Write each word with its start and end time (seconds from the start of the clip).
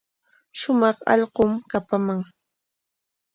Shumaq 0.59 0.97
allqum 1.13 1.51
kapaman. 1.71 2.19